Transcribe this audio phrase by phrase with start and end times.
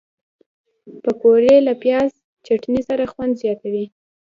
[1.03, 2.09] پکورې له پیاز
[2.45, 3.85] چټني سره خوند زیاتوي